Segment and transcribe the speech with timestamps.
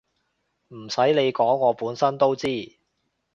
[0.69, 2.47] 唔使你講我本身都知